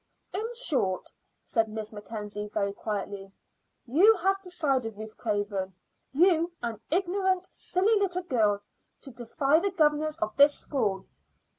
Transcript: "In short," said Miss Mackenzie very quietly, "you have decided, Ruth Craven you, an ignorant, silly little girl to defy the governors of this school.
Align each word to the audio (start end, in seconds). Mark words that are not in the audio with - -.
"In 0.33 0.47
short," 0.55 1.11
said 1.45 1.69
Miss 1.69 1.93
Mackenzie 1.93 2.47
very 2.47 2.73
quietly, 2.73 3.31
"you 3.85 4.15
have 4.15 4.41
decided, 4.41 4.97
Ruth 4.97 5.15
Craven 5.15 5.75
you, 6.11 6.51
an 6.63 6.81
ignorant, 6.89 7.47
silly 7.51 7.99
little 7.99 8.23
girl 8.23 8.63
to 9.01 9.11
defy 9.11 9.59
the 9.59 9.69
governors 9.69 10.17
of 10.17 10.35
this 10.37 10.55
school. 10.57 11.05